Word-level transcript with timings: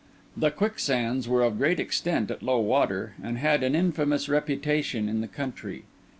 The 0.35 0.49
quicksands 0.49 1.27
were 1.27 1.43
of 1.43 1.59
great 1.59 1.79
extent 1.79 2.31
at 2.31 2.41
low 2.41 2.57
water, 2.59 3.13
and 3.21 3.37
had 3.37 3.61
an 3.61 3.75
infamous 3.75 4.27
reputation 4.27 5.07
in 5.07 5.21
the 5.21 5.27
country. 5.27 5.83